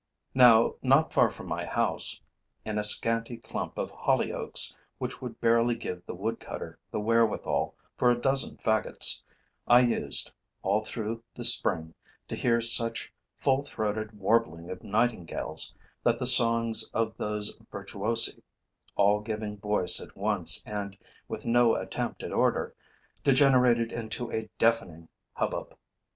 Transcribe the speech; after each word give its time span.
Now, 0.33 0.77
not 0.81 1.13
far 1.13 1.29
from 1.29 1.45
my 1.45 1.63
house, 1.63 2.21
in 2.65 2.79
a 2.79 2.83
scanty 2.83 3.37
clump 3.37 3.77
of 3.77 3.91
holly 3.91 4.31
oaks 4.33 4.75
which 4.97 5.21
would 5.21 5.39
barely 5.39 5.75
give 5.75 6.03
the 6.07 6.15
woodcutter 6.15 6.79
the 6.89 6.99
wherewithal 6.99 7.75
for 7.97 8.09
a 8.09 8.17
dozen 8.19 8.57
faggots, 8.57 9.21
I 9.67 9.81
used, 9.81 10.31
all 10.63 10.83
through 10.83 11.21
the 11.35 11.43
spring, 11.43 11.93
to 12.29 12.35
hear 12.35 12.61
such 12.61 13.13
full 13.37 13.63
throated 13.63 14.17
warbling 14.17 14.71
of 14.71 14.81
nightingales 14.81 15.75
that 16.03 16.17
the 16.17 16.25
songs 16.25 16.89
of 16.95 17.15
those 17.17 17.55
virtuosi, 17.71 18.41
all 18.95 19.19
giving 19.19 19.55
voice 19.59 20.01
at 20.01 20.17
once 20.17 20.63
and 20.65 20.97
with 21.27 21.45
no 21.45 21.75
attempt 21.75 22.23
at 22.23 22.31
order, 22.33 22.73
degenerated 23.23 23.91
into 23.93 24.31
a 24.31 24.49
deafening 24.57 25.09
hubbub. 25.33 25.77